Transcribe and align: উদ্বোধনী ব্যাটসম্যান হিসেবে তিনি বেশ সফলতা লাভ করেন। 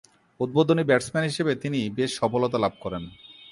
উদ্বোধনী 0.39 0.83
ব্যাটসম্যান 0.83 1.23
হিসেবে 1.23 1.51
তিনি 1.55 1.79
বেশ 1.89 2.11
সফলতা 2.19 2.57
লাভ 2.57 2.73
করেন। 2.79 3.03